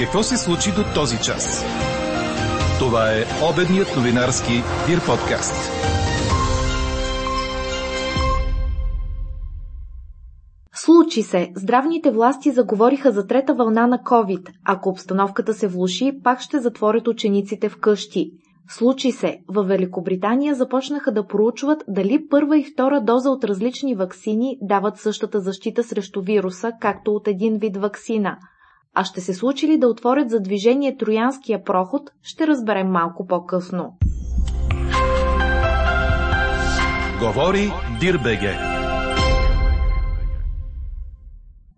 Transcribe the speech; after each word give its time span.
Какво 0.00 0.22
се 0.22 0.36
случи 0.36 0.70
до 0.76 0.84
този 0.94 1.16
час? 1.16 1.64
Това 2.78 3.12
е 3.12 3.24
обедният 3.52 3.96
новинарски 3.96 4.52
Дир 4.86 5.06
подкаст. 5.06 5.54
Случи 10.74 11.22
се. 11.22 11.52
Здравните 11.56 12.10
власти 12.10 12.50
заговориха 12.50 13.12
за 13.12 13.26
трета 13.26 13.54
вълна 13.54 13.86
на 13.86 13.98
COVID. 13.98 14.50
Ако 14.64 14.88
обстановката 14.88 15.54
се 15.54 15.68
влуши, 15.68 16.12
пак 16.24 16.40
ще 16.40 16.60
затворят 16.60 17.08
учениците 17.08 17.68
в 17.68 17.80
къщи. 17.80 18.30
Случи 18.68 19.12
се. 19.12 19.38
Във 19.48 19.68
Великобритания 19.68 20.54
започнаха 20.54 21.12
да 21.12 21.26
проучват 21.26 21.84
дали 21.88 22.28
първа 22.28 22.58
и 22.58 22.64
втора 22.64 23.00
доза 23.00 23.30
от 23.30 23.44
различни 23.44 23.94
ваксини 23.94 24.58
дават 24.62 24.98
същата 24.98 25.40
защита 25.40 25.84
срещу 25.84 26.22
вируса, 26.22 26.72
както 26.80 27.10
от 27.10 27.28
един 27.28 27.58
вид 27.58 27.76
ваксина. 27.76 28.36
А 28.94 29.04
ще 29.04 29.20
се 29.20 29.34
случи 29.34 29.68
ли 29.68 29.78
да 29.78 29.88
отворят 29.88 30.30
за 30.30 30.40
движение 30.40 30.96
Троянския 30.96 31.64
проход, 31.64 32.10
ще 32.22 32.46
разберем 32.46 32.90
малко 32.90 33.26
по-късно. 33.26 33.96
Говори 37.20 37.72
Дирбеге. 38.00 38.54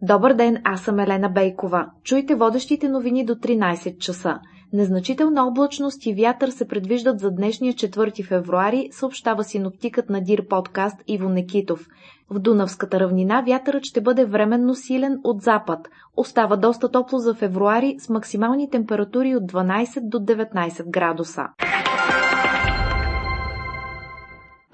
Добър 0.02 0.34
ден, 0.34 0.60
аз 0.64 0.80
съм 0.80 0.98
Елена 0.98 1.28
Бейкова. 1.28 1.86
Чуйте 2.04 2.34
водещите 2.34 2.88
новини 2.88 3.24
до 3.24 3.34
13 3.34 3.98
часа. 3.98 4.40
Незначителна 4.72 5.46
облачност 5.46 6.06
и 6.06 6.14
вятър 6.14 6.48
се 6.48 6.68
предвиждат 6.68 7.18
за 7.20 7.30
днешния 7.30 7.74
4 7.74 8.26
февруари, 8.26 8.88
съобщава 8.92 9.44
синоптикът 9.44 10.10
на 10.10 10.20
Дир 10.20 10.48
подкаст 10.48 10.96
Иво 11.06 11.28
Некитов. 11.28 11.86
В 12.30 12.38
Дунавската 12.38 13.00
равнина 13.00 13.42
вятърът 13.46 13.84
ще 13.84 14.00
бъде 14.00 14.24
временно 14.24 14.74
силен 14.74 15.20
от 15.24 15.42
запад. 15.42 15.88
Остава 16.16 16.56
доста 16.56 16.88
топло 16.88 17.18
за 17.18 17.34
февруари 17.34 17.96
с 17.98 18.08
максимални 18.08 18.70
температури 18.70 19.36
от 19.36 19.52
12 19.52 20.08
до 20.08 20.18
19 20.18 20.90
градуса. 20.90 21.42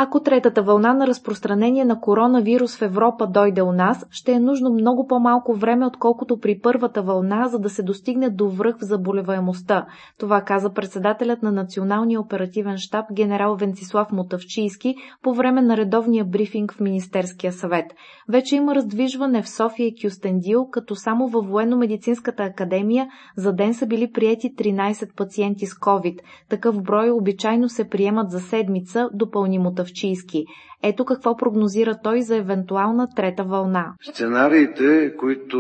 Ако 0.00 0.20
третата 0.20 0.62
вълна 0.62 0.94
на 0.94 1.06
разпространение 1.06 1.84
на 1.84 2.00
коронавирус 2.00 2.76
в 2.76 2.82
Европа 2.82 3.26
дойде 3.26 3.62
у 3.62 3.72
нас, 3.72 4.06
ще 4.10 4.32
е 4.32 4.40
нужно 4.40 4.70
много 4.70 5.06
по-малко 5.06 5.54
време, 5.54 5.86
отколкото 5.86 6.40
при 6.40 6.60
първата 6.60 7.02
вълна, 7.02 7.48
за 7.48 7.58
да 7.58 7.70
се 7.70 7.82
достигне 7.82 8.30
до 8.30 8.48
връх 8.48 8.76
в 8.78 8.84
заболеваемостта. 8.84 9.86
Това 10.18 10.40
каза 10.40 10.72
председателят 10.72 11.42
на 11.42 11.52
Националния 11.52 12.20
оперативен 12.20 12.76
штаб 12.78 13.04
генерал 13.12 13.56
Венцислав 13.56 14.12
Мотавчийски 14.12 14.94
по 15.22 15.34
време 15.34 15.62
на 15.62 15.76
редовния 15.76 16.24
брифинг 16.24 16.72
в 16.72 16.80
Министерския 16.80 17.52
съвет. 17.52 17.86
Вече 18.28 18.56
има 18.56 18.74
раздвижване 18.74 19.42
в 19.42 19.48
София 19.48 19.86
и 19.86 19.94
Кюстендил, 20.02 20.66
като 20.70 20.96
само 20.96 21.28
във 21.28 21.46
Военно-медицинската 21.46 22.44
академия 22.44 23.08
за 23.36 23.52
ден 23.52 23.74
са 23.74 23.86
били 23.86 24.12
приети 24.12 24.54
13 24.54 25.16
пациенти 25.16 25.66
с 25.66 25.74
COVID. 25.74 26.18
Такъв 26.48 26.82
брой 26.82 27.10
обичайно 27.10 27.68
се 27.68 27.88
приемат 27.88 28.30
за 28.30 28.40
седмица, 28.40 29.08
допълни 29.14 29.58
Мотавчийски 29.58 29.87
Мутавчийски. 29.88 30.44
Ето 30.82 31.04
какво 31.04 31.36
прогнозира 31.36 31.98
той 32.02 32.22
за 32.22 32.36
евентуална 32.36 33.08
трета 33.16 33.44
вълна. 33.44 33.94
Сценариите, 34.02 35.16
които, 35.16 35.58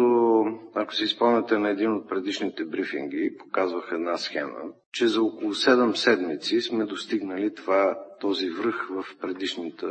ако 0.74 0.94
си 0.94 1.06
спомняте 1.06 1.58
на 1.58 1.70
един 1.70 1.92
от 1.92 2.08
предишните 2.08 2.64
брифинги, 2.64 3.36
показваха 3.38 3.94
една 3.94 4.16
схема, 4.16 4.58
че 4.92 5.06
за 5.06 5.22
около 5.22 5.54
7 5.54 5.94
седмици 5.94 6.60
сме 6.60 6.84
достигнали 6.84 7.54
това, 7.54 7.98
този 8.20 8.50
връх 8.50 8.88
в 8.90 9.04
предишната 9.20 9.86
е, 9.86 9.90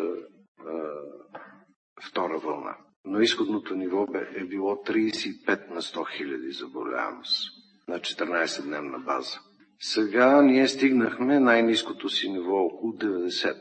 втора 2.09 2.37
вълна. 2.37 2.75
Но 3.05 3.19
изходното 3.19 3.75
ниво 3.75 4.07
е 4.35 4.45
било 4.45 4.75
35 4.75 5.69
на 5.69 5.81
100 5.81 6.17
хиляди 6.17 6.51
заболеваемост 6.51 7.43
на 7.87 7.99
14-дневна 7.99 9.05
база. 9.05 9.39
Сега 9.79 10.41
ние 10.41 10.67
стигнахме 10.67 11.39
най-низкото 11.39 12.09
си 12.09 12.29
ниво 12.29 12.65
около 12.65 12.93
90. 12.93 13.55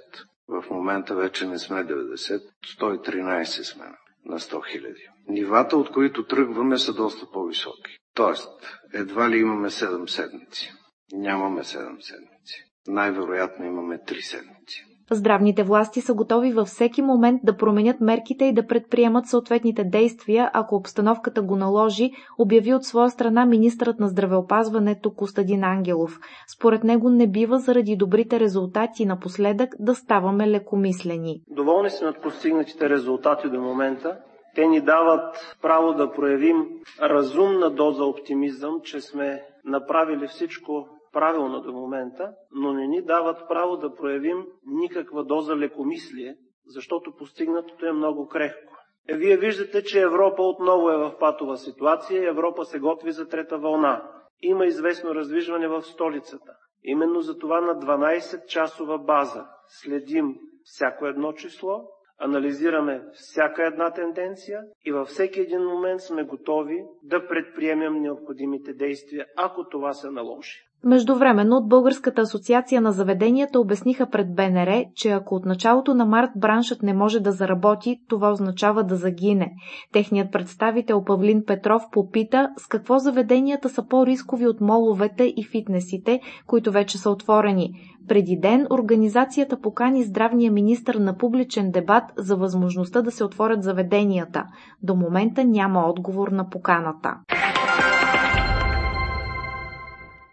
В 0.48 0.64
момента 0.70 1.14
вече 1.14 1.46
не 1.46 1.58
сме 1.58 1.76
90, 1.76 2.42
113 2.78 3.44
сме 3.62 3.84
на 4.24 4.38
100 4.38 4.72
хиляди. 4.72 5.08
Нивата, 5.28 5.76
от 5.76 5.90
които 5.92 6.26
тръгваме, 6.26 6.78
са 6.78 6.94
доста 6.94 7.30
по-високи. 7.30 7.98
Тоест, 8.14 8.78
едва 8.94 9.30
ли 9.30 9.38
имаме 9.38 9.70
7 9.70 10.06
седмици. 10.06 10.72
Нямаме 11.12 11.60
7 11.60 12.00
седмици. 12.00 12.64
Най-вероятно 12.86 13.64
имаме 13.64 13.98
3 13.98 14.20
седмици. 14.20 14.95
Здравните 15.10 15.62
власти 15.62 16.00
са 16.00 16.14
готови 16.14 16.52
във 16.52 16.68
всеки 16.68 17.02
момент 17.02 17.40
да 17.44 17.56
променят 17.56 18.00
мерките 18.00 18.44
и 18.44 18.52
да 18.52 18.66
предприемат 18.66 19.26
съответните 19.26 19.84
действия, 19.84 20.50
ако 20.52 20.76
обстановката 20.76 21.42
го 21.42 21.56
наложи, 21.56 22.10
обяви 22.38 22.74
от 22.74 22.84
своя 22.84 23.10
страна 23.10 23.46
министърът 23.46 24.00
на 24.00 24.08
здравеопазването 24.08 25.14
Костадин 25.14 25.64
Ангелов. 25.64 26.18
Според 26.56 26.84
него 26.84 27.10
не 27.10 27.26
бива 27.26 27.58
заради 27.58 27.96
добрите 27.96 28.40
резултати 28.40 29.06
напоследък 29.06 29.74
да 29.78 29.94
ставаме 29.94 30.50
лекомислени. 30.50 31.40
Доволни 31.50 31.90
сме 31.90 32.08
от 32.08 32.22
постигнатите 32.22 32.90
резултати 32.90 33.48
до 33.48 33.60
момента. 33.60 34.16
Те 34.54 34.66
ни 34.66 34.80
дават 34.80 35.56
право 35.62 35.92
да 35.92 36.12
проявим 36.12 36.66
разумна 37.02 37.70
доза 37.70 38.04
оптимизъм, 38.04 38.80
че 38.84 39.00
сме 39.00 39.42
направили 39.64 40.26
всичко 40.26 40.88
правилно 41.16 41.60
до 41.60 41.72
момента, 41.72 42.32
но 42.50 42.72
не 42.72 42.87
ни 42.87 43.03
дават 43.03 43.49
право 43.49 43.77
да 43.77 43.94
проявим 43.94 44.47
никаква 44.66 45.25
доза 45.25 45.56
лекомислие, 45.56 46.37
защото 46.66 47.16
постигнатото 47.16 47.87
е 47.87 47.93
много 47.93 48.28
крехко. 48.28 48.72
Е, 49.09 49.16
вие 49.16 49.37
виждате, 49.37 49.82
че 49.82 50.03
Европа 50.03 50.43
отново 50.43 50.91
е 50.91 50.97
в 50.97 51.19
патова 51.21 51.56
ситуация. 51.56 52.28
Европа 52.28 52.65
се 52.65 52.78
готви 52.78 53.12
за 53.12 53.28
трета 53.28 53.59
вълна. 53.59 54.10
Има 54.43 54.66
известно 54.66 55.15
раздвижване 55.15 55.69
в 55.69 55.82
столицата. 55.82 56.53
Именно 56.84 57.21
за 57.21 57.38
това 57.38 57.60
на 57.60 57.81
12-часова 57.81 59.04
база 59.04 59.47
следим 59.69 60.37
всяко 60.65 61.06
едно 61.06 61.33
число, 61.33 61.88
анализираме 62.19 63.03
всяка 63.12 63.66
една 63.66 63.93
тенденция 63.93 64.60
и 64.84 64.93
във 64.93 65.09
всеки 65.09 65.41
един 65.41 65.62
момент 65.62 66.00
сме 66.00 66.25
готови 66.25 66.84
да 67.03 67.28
предприемем 67.28 67.94
необходимите 67.94 68.72
действия, 68.72 69.27
ако 69.37 69.69
това 69.69 69.93
се 69.93 70.10
наложи. 70.10 70.66
Междувременно 70.84 71.56
от 71.56 71.69
Българската 71.69 72.20
асоциация 72.22 72.81
на 72.81 72.92
заведенията 72.92 73.60
обясниха 73.60 74.10
пред 74.10 74.34
БНР, 74.34 74.84
че 74.94 75.10
ако 75.10 75.34
от 75.34 75.44
началото 75.44 75.94
на 75.94 76.06
март 76.06 76.31
браншът 76.37 76.82
не 76.82 76.94
може 76.94 77.20
да 77.20 77.32
заработи, 77.32 78.00
това 78.09 78.31
означава 78.31 78.84
да 78.84 78.97
загине. 78.97 79.53
Техният 79.92 80.32
представител 80.32 81.04
Павлин 81.04 81.42
Петров 81.47 81.82
попита 81.92 82.48
с 82.56 82.66
какво 82.66 82.98
заведенията 82.98 83.69
са 83.69 83.86
по-рискови 83.88 84.47
от 84.47 84.60
моловете 84.60 85.25
и 85.36 85.44
фитнесите, 85.44 86.20
които 86.47 86.72
вече 86.72 86.98
са 86.98 87.10
отворени. 87.10 87.70
Преди 88.09 88.36
ден 88.36 88.66
организацията 88.70 89.60
покани 89.60 90.03
здравния 90.03 90.53
министр 90.53 91.00
на 91.00 91.16
публичен 91.16 91.70
дебат 91.70 92.04
за 92.16 92.36
възможността 92.36 93.03
да 93.03 93.10
се 93.10 93.25
отворят 93.25 93.62
заведенията. 93.62 94.44
До 94.82 94.94
момента 94.94 95.44
няма 95.44 95.81
отговор 95.86 96.28
на 96.28 96.48
поканата. 96.48 97.15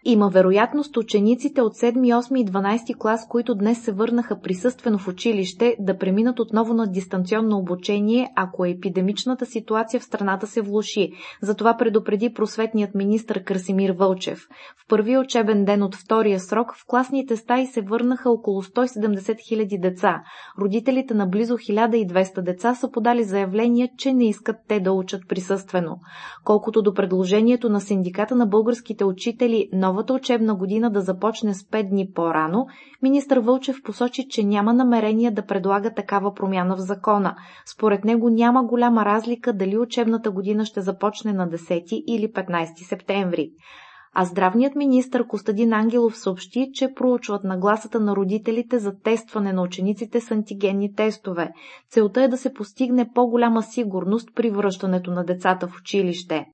Има 0.06 0.28
вероятност 0.28 0.96
учениците 0.96 1.62
от 1.62 1.74
7, 1.74 1.94
8 1.94 2.40
и 2.40 2.46
12 2.46 2.98
клас, 2.98 3.28
които 3.28 3.54
днес 3.54 3.82
се 3.84 3.92
върнаха 3.92 4.40
присъствено 4.40 4.98
в 4.98 5.08
училище, 5.08 5.76
да 5.78 5.98
преминат 5.98 6.40
отново 6.40 6.74
на 6.74 6.86
дистанционно 6.86 7.58
обучение, 7.58 8.32
ако 8.36 8.64
епидемичната 8.64 9.46
ситуация 9.46 10.00
в 10.00 10.04
страната 10.04 10.46
се 10.46 10.60
влуши. 10.60 11.12
Затова 11.42 11.76
предупреди 11.76 12.32
просветният 12.32 12.94
министр 12.94 13.42
Красимир 13.44 13.90
Вълчев. 13.90 14.38
В 14.84 14.88
първия 14.88 15.20
учебен 15.20 15.64
ден 15.64 15.82
от 15.82 15.94
втория 15.94 16.40
срок 16.40 16.74
в 16.74 16.86
класните 16.86 17.36
стаи 17.36 17.66
се 17.66 17.80
върнаха 17.80 18.30
около 18.30 18.62
170 18.62 19.18
000 19.18 19.80
деца. 19.80 20.22
Родителите 20.60 21.14
на 21.14 21.26
близо 21.26 21.54
1200 21.54 22.42
деца 22.42 22.74
са 22.74 22.90
подали 22.90 23.24
заявление, 23.24 23.92
че 23.98 24.12
не 24.12 24.28
искат 24.28 24.56
те 24.68 24.80
да 24.80 24.92
учат 24.92 25.22
присъствено. 25.28 25.98
Колкото 26.44 26.82
до 26.82 26.94
предложението 26.94 27.68
на 27.68 27.80
синдиката 27.80 28.34
на 28.34 28.46
българските 28.46 29.04
учители, 29.04 29.68
новата 29.94 30.14
учебна 30.14 30.54
година 30.54 30.90
да 30.90 31.00
започне 31.00 31.54
с 31.54 31.62
5 31.62 31.88
дни 31.88 32.10
по-рано, 32.14 32.66
министър 33.02 33.38
Вълчев 33.38 33.82
посочи, 33.82 34.28
че 34.28 34.44
няма 34.44 34.74
намерение 34.74 35.30
да 35.30 35.46
предлага 35.46 35.94
такава 35.94 36.34
промяна 36.34 36.76
в 36.76 36.80
закона. 36.80 37.36
Според 37.74 38.04
него 38.04 38.30
няма 38.30 38.64
голяма 38.64 39.04
разлика 39.04 39.52
дали 39.52 39.78
учебната 39.78 40.30
година 40.30 40.64
ще 40.64 40.80
започне 40.80 41.32
на 41.32 41.48
10 41.48 41.82
или 42.06 42.32
15 42.32 42.88
септември. 42.88 43.50
А 44.14 44.24
здравният 44.24 44.74
министр 44.74 45.26
Костадин 45.26 45.72
Ангелов 45.72 46.18
съобщи, 46.18 46.70
че 46.74 46.94
проучват 46.94 47.44
нагласата 47.44 48.00
на 48.00 48.16
родителите 48.16 48.78
за 48.78 48.92
тестване 49.04 49.52
на 49.52 49.62
учениците 49.62 50.20
с 50.20 50.30
антигенни 50.30 50.94
тестове. 50.94 51.50
Целта 51.90 52.22
е 52.22 52.28
да 52.28 52.36
се 52.36 52.54
постигне 52.54 53.10
по-голяма 53.14 53.62
сигурност 53.62 54.28
при 54.34 54.50
връщането 54.50 55.10
на 55.10 55.24
децата 55.24 55.68
в 55.68 55.80
училище. 55.80 56.46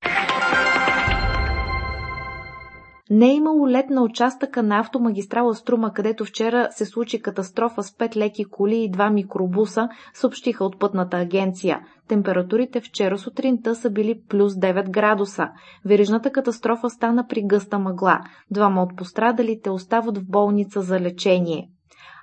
Не 3.10 3.30
е 3.30 3.34
имало 3.34 3.68
лед 3.68 3.90
на 3.90 4.02
участъка 4.02 4.62
на 4.62 4.80
автомагистрала 4.80 5.54
Струма, 5.54 5.92
където 5.92 6.24
вчера 6.24 6.68
се 6.70 6.84
случи 6.84 7.22
катастрофа 7.22 7.82
с 7.82 7.96
пет 7.96 8.16
леки 8.16 8.44
коли 8.44 8.76
и 8.76 8.90
два 8.90 9.10
микробуса, 9.10 9.88
съобщиха 10.14 10.64
от 10.64 10.78
пътната 10.78 11.16
агенция. 11.16 11.80
Температурите 12.08 12.80
вчера 12.80 13.18
сутринта 13.18 13.74
са 13.74 13.90
били 13.90 14.20
плюс 14.28 14.52
9 14.52 14.90
градуса. 14.90 15.48
Верижната 15.84 16.30
катастрофа 16.30 16.90
стана 16.90 17.26
при 17.28 17.42
гъста 17.42 17.78
мъгла. 17.78 18.20
Двама 18.50 18.82
от 18.82 18.96
пострадалите 18.96 19.70
остават 19.70 20.18
в 20.18 20.30
болница 20.30 20.80
за 20.80 21.00
лечение 21.00 21.68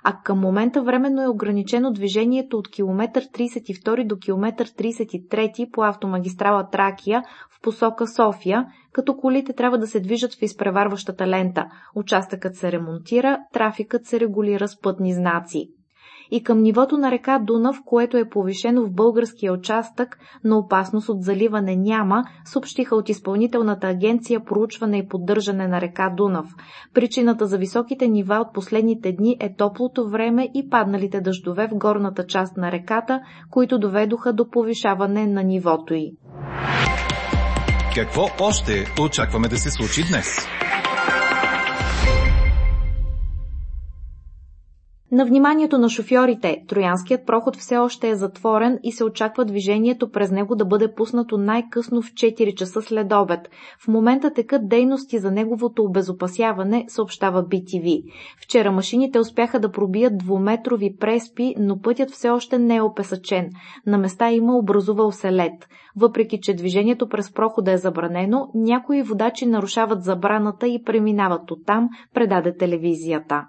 а 0.04 0.22
към 0.24 0.40
момента 0.40 0.82
временно 0.82 1.22
е 1.22 1.28
ограничено 1.28 1.92
движението 1.92 2.58
от 2.58 2.70
километър 2.70 3.24
32 3.24 4.06
до 4.06 4.16
километър 4.18 4.68
33 4.68 5.70
по 5.70 5.82
автомагистрала 5.82 6.70
Тракия 6.70 7.22
в 7.50 7.60
посока 7.60 8.06
София, 8.06 8.66
като 8.92 9.16
колите 9.16 9.52
трябва 9.52 9.78
да 9.78 9.86
се 9.86 10.00
движат 10.00 10.34
в 10.34 10.42
изпреварващата 10.42 11.26
лента. 11.26 11.66
Участъкът 11.94 12.56
се 12.56 12.72
ремонтира, 12.72 13.38
трафикът 13.52 14.06
се 14.06 14.20
регулира 14.20 14.68
с 14.68 14.80
пътни 14.80 15.14
знаци 15.14 15.68
и 16.30 16.42
към 16.42 16.58
нивото 16.58 16.98
на 16.98 17.10
река 17.10 17.38
Дунав, 17.38 17.76
което 17.84 18.16
е 18.16 18.28
повишено 18.28 18.86
в 18.86 18.92
българския 18.92 19.52
участък, 19.52 20.18
но 20.44 20.58
опасност 20.58 21.08
от 21.08 21.22
заливане 21.22 21.76
няма, 21.76 22.24
съобщиха 22.44 22.96
от 22.96 23.08
изпълнителната 23.08 23.86
агенция 23.86 24.44
проучване 24.44 24.98
и 24.98 25.08
поддържане 25.08 25.68
на 25.68 25.80
река 25.80 26.10
Дунав. 26.16 26.46
Причината 26.94 27.46
за 27.46 27.58
високите 27.58 28.08
нива 28.08 28.36
от 28.36 28.54
последните 28.54 29.12
дни 29.12 29.36
е 29.40 29.54
топлото 29.54 30.08
време 30.08 30.48
и 30.54 30.68
падналите 30.70 31.20
дъждове 31.20 31.68
в 31.68 31.78
горната 31.78 32.26
част 32.26 32.56
на 32.56 32.72
реката, 32.72 33.20
които 33.50 33.78
доведоха 33.78 34.32
до 34.32 34.50
повишаване 34.50 35.26
на 35.26 35.42
нивото 35.42 35.94
й. 35.94 36.12
Какво 37.94 38.22
още 38.40 38.84
очакваме 39.00 39.48
да 39.48 39.56
се 39.56 39.70
случи 39.70 40.02
днес? 40.10 40.48
На 45.12 45.24
вниманието 45.24 45.78
на 45.78 45.88
шофьорите, 45.88 46.64
Троянският 46.68 47.26
проход 47.26 47.56
все 47.56 47.76
още 47.76 48.08
е 48.08 48.14
затворен 48.14 48.78
и 48.82 48.92
се 48.92 49.04
очаква 49.04 49.44
движението 49.44 50.10
през 50.10 50.30
него 50.30 50.56
да 50.56 50.64
бъде 50.64 50.94
пуснато 50.94 51.38
най-късно 51.38 52.02
в 52.02 52.12
4 52.12 52.54
часа 52.54 52.82
след 52.82 53.12
обед. 53.12 53.40
В 53.84 53.88
момента 53.88 54.32
текат 54.32 54.68
дейности 54.68 55.18
за 55.18 55.30
неговото 55.30 55.82
обезопасяване, 55.82 56.84
съобщава 56.88 57.44
BTV. 57.44 58.02
Вчера 58.42 58.72
машините 58.72 59.18
успяха 59.18 59.60
да 59.60 59.72
пробият 59.72 60.18
двуметрови 60.18 60.96
преспи, 61.00 61.54
но 61.58 61.80
пътят 61.80 62.10
все 62.10 62.30
още 62.30 62.58
не 62.58 62.76
е 62.76 62.82
опесачен. 62.82 63.50
На 63.86 63.98
места 63.98 64.30
има 64.30 64.56
образувал 64.56 65.12
се 65.12 65.32
лед. 65.32 65.68
Въпреки, 65.96 66.38
че 66.42 66.54
движението 66.54 67.08
през 67.08 67.32
прохода 67.32 67.72
е 67.72 67.78
забранено, 67.78 68.48
някои 68.54 69.02
водачи 69.02 69.46
нарушават 69.46 70.02
забраната 70.02 70.68
и 70.68 70.82
преминават 70.82 71.50
оттам, 71.50 71.88
предаде 72.14 72.56
телевизията. 72.56 73.46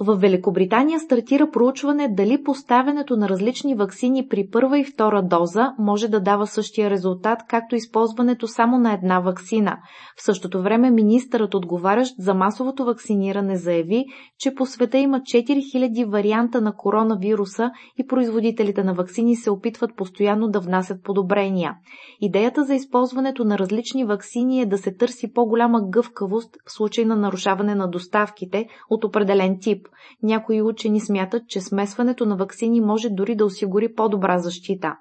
В 0.00 0.16
Великобритания 0.16 1.00
стартира 1.00 1.50
проучване 1.50 2.08
дали 2.08 2.42
поставянето 2.42 3.16
на 3.16 3.28
различни 3.28 3.74
вакцини 3.74 4.28
при 4.28 4.48
първа 4.50 4.78
и 4.78 4.84
втора 4.84 5.22
доза 5.22 5.72
може 5.78 6.08
да 6.08 6.20
дава 6.20 6.46
същия 6.46 6.90
резултат, 6.90 7.38
както 7.48 7.76
използването 7.76 8.48
само 8.48 8.78
на 8.78 8.92
една 8.92 9.20
вакцина. 9.20 9.78
В 10.16 10.22
същото 10.22 10.62
време 10.62 10.90
министърът, 10.90 11.54
отговарящ 11.54 12.14
за 12.18 12.34
масовото 12.34 12.84
вакциниране, 12.84 13.56
заяви, 13.56 14.04
че 14.38 14.54
по 14.54 14.66
света 14.66 14.98
има 14.98 15.20
4000 15.20 16.10
варианта 16.10 16.60
на 16.60 16.72
коронавируса 16.76 17.70
и 17.98 18.06
производителите 18.06 18.84
на 18.84 18.94
вакцини 18.94 19.36
се 19.36 19.50
опитват 19.50 19.96
постоянно 19.96 20.48
да 20.48 20.60
внасят 20.60 21.02
подобрения. 21.02 21.74
Идеята 22.20 22.64
за 22.64 22.74
използването 22.74 23.44
на 23.44 23.58
различни 23.58 24.04
вакцини 24.04 24.60
е 24.60 24.66
да 24.66 24.78
се 24.78 24.94
търси 24.94 25.32
по-голяма 25.32 25.80
гъвкавост 25.88 26.56
в 26.66 26.72
случай 26.72 27.04
на 27.04 27.16
нарушаване 27.16 27.74
на 27.74 27.90
доставките 27.90 28.66
от 28.90 29.04
определен 29.04 29.58
тип. 29.60 29.87
Някои 30.22 30.62
учени 30.62 31.00
смятат, 31.00 31.42
че 31.48 31.60
смесването 31.60 32.26
на 32.26 32.36
вакцини 32.36 32.80
може 32.80 33.08
дори 33.10 33.36
да 33.36 33.44
осигури 33.44 33.94
по-добра 33.94 34.38
защита. 34.38 34.96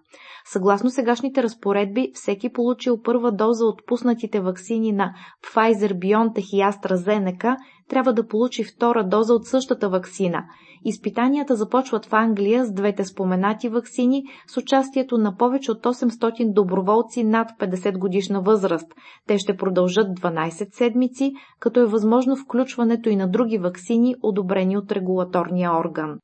Съгласно 0.51 0.89
сегашните 0.89 1.44
разпоредби, 1.44 2.11
всеки 2.13 2.53
получил 2.53 3.01
първа 3.01 3.31
доза 3.31 3.65
от 3.65 3.85
пуснатите 3.85 4.39
вакцини 4.39 4.91
на 4.91 5.13
Pfizer, 5.44 5.94
BioNTech 5.94 6.53
и 6.53 6.61
AstraZeneca 6.61 7.55
трябва 7.89 8.13
да 8.13 8.27
получи 8.27 8.63
втора 8.63 9.07
доза 9.07 9.33
от 9.33 9.45
същата 9.45 9.89
вакцина. 9.89 10.44
Изпитанията 10.85 11.55
започват 11.55 12.05
в 12.05 12.13
Англия 12.13 12.65
с 12.65 12.71
двете 12.71 13.05
споменати 13.05 13.69
вакцини 13.69 14.23
с 14.47 14.57
участието 14.57 15.17
на 15.17 15.38
повече 15.38 15.71
от 15.71 15.85
800 15.85 16.53
доброволци 16.53 17.23
над 17.23 17.49
50 17.59 17.97
годишна 17.97 18.41
възраст. 18.41 18.88
Те 19.27 19.38
ще 19.38 19.57
продължат 19.57 20.07
12 20.19 20.75
седмици, 20.75 21.33
като 21.59 21.79
е 21.79 21.85
възможно 21.85 22.35
включването 22.35 23.09
и 23.09 23.15
на 23.15 23.27
други 23.27 23.57
вакцини, 23.57 24.15
одобрени 24.21 24.77
от 24.77 24.91
регулаторния 24.91 25.71
орган. 25.79 26.19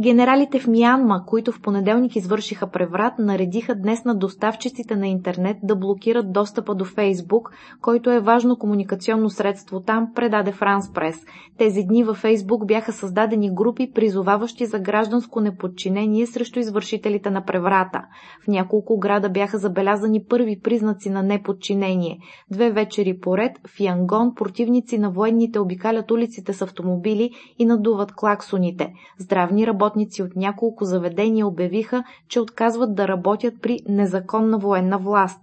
Генералите 0.00 0.58
в 0.58 0.66
Мянма, 0.66 1.24
които 1.26 1.52
в 1.52 1.60
понеделник 1.60 2.16
извършиха 2.16 2.66
преврат, 2.66 3.18
наредиха 3.18 3.74
днес 3.74 4.04
на 4.04 4.14
доставчиците 4.14 4.96
на 4.96 5.08
интернет 5.08 5.56
да 5.62 5.76
блокират 5.76 6.32
достъпа 6.32 6.74
до 6.74 6.84
Фейсбук, 6.84 7.52
който 7.80 8.10
е 8.10 8.20
важно 8.20 8.56
комуникационно 8.56 9.30
средство 9.30 9.80
там, 9.80 10.12
предаде 10.14 10.52
Франс 10.52 10.92
Прес. 10.92 11.16
Тези 11.58 11.82
дни 11.82 12.04
във 12.04 12.16
Фейсбук 12.16 12.66
бяха 12.66 12.92
създадени 12.92 13.54
групи, 13.54 13.92
призоваващи 13.94 14.66
за 14.66 14.78
гражданско 14.78 15.40
неподчинение 15.40 16.26
срещу 16.26 16.58
извършителите 16.58 17.30
на 17.30 17.44
преврата. 17.44 18.04
В 18.44 18.48
няколко 18.48 18.98
града 18.98 19.30
бяха 19.30 19.58
забелязани 19.58 20.24
първи 20.24 20.60
признаци 20.62 21.10
на 21.10 21.22
неподчинение. 21.22 22.18
Две 22.50 22.70
вечери 22.70 23.20
поред 23.20 23.52
в 23.66 23.80
Янгон 23.80 24.34
противници 24.34 24.98
на 24.98 25.10
военните 25.10 25.58
обикалят 25.58 26.10
улиците 26.10 26.52
с 26.52 26.62
автомобили 26.62 27.30
и 27.58 27.64
надуват 27.64 28.12
клаксоните. 28.12 28.92
Здравни 29.18 29.66
работи 29.66 29.83
работници 29.84 30.22
от 30.22 30.36
няколко 30.36 30.84
заведения 30.84 31.46
обявиха, 31.46 32.04
че 32.28 32.40
отказват 32.40 32.94
да 32.94 33.08
работят 33.08 33.54
при 33.62 33.78
незаконна 33.88 34.58
военна 34.58 34.98
власт. 34.98 35.40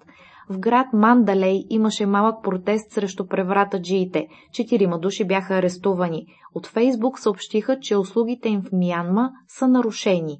В 0.49 0.59
град 0.59 0.87
Мандалей 0.93 1.65
имаше 1.69 2.05
малък 2.05 2.43
протест 2.43 2.91
срещу 2.91 3.27
преврата 3.27 3.81
джиите. 3.81 4.27
Четирима 4.53 4.99
души 4.99 5.25
бяха 5.25 5.53
арестувани. 5.53 6.25
От 6.55 6.67
Фейсбук 6.67 7.19
съобщиха, 7.19 7.77
че 7.81 7.97
услугите 7.97 8.49
им 8.49 8.61
в 8.61 8.71
Мянма 8.71 9.29
са 9.47 9.67
нарушени. 9.67 10.39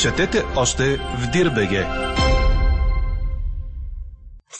Четете 0.00 0.44
още 0.56 0.96
в 0.96 1.30
Дирбеге! 1.32 1.86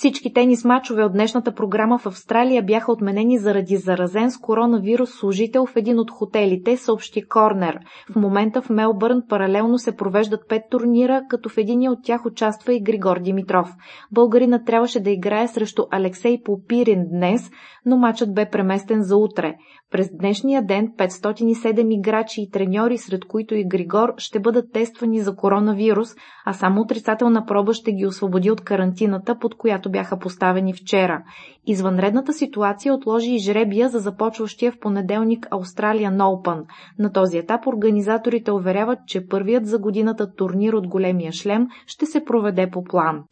Всички 0.03 0.33
тенис 0.33 0.65
мачове 0.65 1.05
от 1.05 1.13
днешната 1.13 1.55
програма 1.55 1.99
в 1.99 2.07
Австралия 2.07 2.63
бяха 2.63 2.93
отменени 2.93 3.39
заради 3.39 3.77
заразен 3.77 4.31
с 4.31 4.39
коронавирус 4.39 5.11
служител 5.11 5.67
в 5.67 5.77
един 5.77 5.99
от 5.99 6.11
хотелите, 6.11 6.77
съобщи 6.77 7.23
Корнер. 7.23 7.79
В 8.13 8.17
момента 8.17 8.63
в 8.63 8.71
Мелбърн 8.71 9.23
паралелно 9.29 9.79
се 9.79 9.97
провеждат 9.97 10.49
пет 10.49 10.63
турнира, 10.71 11.23
като 11.29 11.49
в 11.49 11.59
един 11.59 11.91
от 11.91 11.99
тях 12.05 12.27
участва 12.27 12.75
и 12.75 12.83
Григор 12.83 13.19
Димитров. 13.19 13.69
Българина 14.13 14.65
трябваше 14.65 15.01
да 15.01 15.11
играе 15.11 15.49
срещу 15.49 15.83
Алексей 15.91 16.43
Попирин 16.43 17.05
днес, 17.11 17.51
но 17.87 17.97
матчът 17.97 18.35
бе 18.35 18.51
преместен 18.51 19.03
за 19.03 19.17
утре. 19.17 19.55
През 19.91 20.11
днешния 20.21 20.67
ден 20.67 20.89
507 20.99 21.95
играчи 21.95 22.43
и 22.43 22.51
треньори, 22.51 22.99
сред 22.99 23.25
които 23.25 23.55
и 23.55 23.65
Григор, 23.65 24.15
ще 24.17 24.41
бъдат 24.41 24.73
тествани 24.73 25.21
за 25.21 25.37
коронавирус, 25.37 26.09
а 26.47 26.53
само 26.53 26.81
отрицателна 26.81 27.47
проба 27.47 27.73
ще 27.73 27.93
ги 27.93 28.07
освободи 28.07 28.51
от 28.51 28.61
карантината, 28.61 29.39
под 29.39 29.55
която 29.55 29.91
бяха 29.93 30.19
поставени 30.19 30.75
вчера. 30.75 31.23
Извънредната 31.67 32.33
ситуация 32.33 32.95
отложи 32.95 33.35
и 33.35 33.39
жребия 33.39 33.89
за 33.89 33.99
започващия 33.99 34.73
в 34.73 34.79
понеделник 34.79 35.47
Australian 35.47 36.17
Open. 36.17 36.65
На 36.99 37.13
този 37.13 37.39
етап 37.39 37.67
организаторите 37.67 38.53
уверяват, 38.53 38.99
че 39.07 39.27
първият 39.27 39.67
за 39.67 39.79
годината 39.79 40.35
турнир 40.35 40.73
от 40.73 40.89
големия 40.89 41.33
шлем 41.33 41.67
ще 41.87 42.07
се 42.07 42.25
проведе 42.25 42.71
по 42.71 42.85
план. 42.85 43.25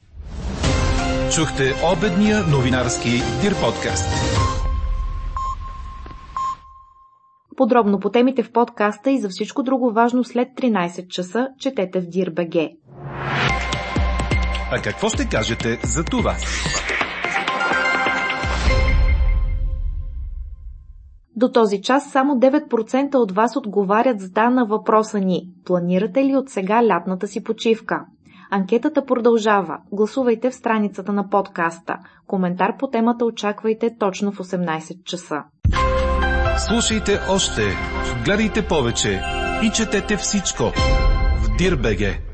Чухте 1.34 1.72
обедния 1.96 2.38
новинарски 2.56 3.10
Дир 3.42 3.54
подкаст. 3.64 4.08
Подробно 7.56 8.00
по 8.00 8.10
темите 8.10 8.42
в 8.42 8.52
подкаста 8.52 9.10
и 9.10 9.18
за 9.18 9.28
всичко 9.28 9.62
друго 9.62 9.92
важно 9.92 10.24
след 10.24 10.48
13 10.48 11.08
часа 11.08 11.48
четете 11.58 12.00
в 12.00 12.06
Дир.бг. 12.06 12.70
А 14.72 14.82
какво 14.82 15.08
ще 15.08 15.28
кажете 15.28 15.80
за 15.84 16.04
това? 16.04 16.36
До 21.36 21.48
този 21.52 21.82
час 21.82 22.10
само 22.10 22.34
9% 22.34 23.14
от 23.14 23.32
вас 23.32 23.56
отговарят 23.56 24.20
с 24.20 24.30
да 24.30 24.50
на 24.50 24.64
въпроса 24.66 25.18
ни. 25.18 25.48
Планирате 25.64 26.24
ли 26.24 26.36
от 26.36 26.48
сега 26.48 26.86
лятната 26.86 27.26
си 27.28 27.44
почивка? 27.44 28.00
Анкетата 28.50 29.06
продължава. 29.06 29.78
Гласувайте 29.92 30.50
в 30.50 30.54
страницата 30.54 31.12
на 31.12 31.28
подкаста. 31.28 31.96
Коментар 32.26 32.76
по 32.78 32.88
темата 32.88 33.24
очаквайте 33.24 33.90
точно 33.98 34.32
в 34.32 34.38
18 34.38 35.04
часа. 35.04 35.42
Слушайте 36.58 37.18
още, 37.30 37.62
гледайте 38.24 38.66
повече 38.68 39.22
и 39.62 39.70
четете 39.70 40.16
всичко 40.16 40.62
в 41.42 41.56
Дирбеге. 41.58 42.29